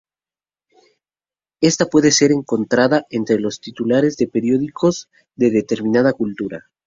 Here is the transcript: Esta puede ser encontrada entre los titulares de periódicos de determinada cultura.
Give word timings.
Esta 1.61 1.85
puede 1.85 2.09
ser 2.09 2.31
encontrada 2.31 3.05
entre 3.11 3.39
los 3.39 3.61
titulares 3.61 4.17
de 4.17 4.27
periódicos 4.27 5.11
de 5.35 5.51
determinada 5.51 6.11
cultura. 6.13 6.71